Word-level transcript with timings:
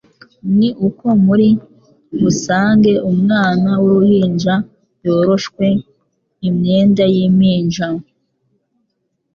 ni 0.57 0.69
uko 0.87 1.05
muri 1.25 1.49
busange 2.21 2.93
umwana 3.11 3.69
w'uruhinja 3.81 4.55
yoroshwe 5.05 5.65
imyenda 6.47 7.03
y'impinja 7.13 7.87